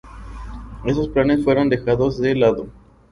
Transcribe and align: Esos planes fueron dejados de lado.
Esos 0.83 1.09
planes 1.09 1.43
fueron 1.43 1.69
dejados 1.69 2.19
de 2.19 2.33
lado. 2.33 2.65